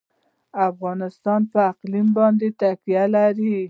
افغانستان 0.69 1.41
په 1.51 1.59
اقلیم 1.71 2.07
باندې 2.17 2.47
تکیه 2.59 3.03
لري. 3.15 3.53